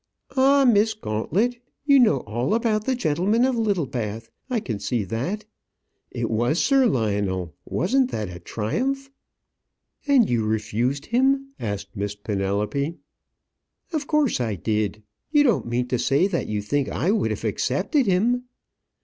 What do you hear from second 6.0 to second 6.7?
It was